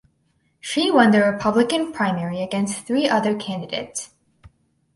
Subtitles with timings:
[0.59, 4.09] She won the Republican primary against three other candidates.